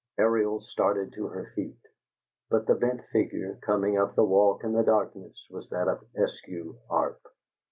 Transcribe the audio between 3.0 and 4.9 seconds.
figure, coming up the walk in the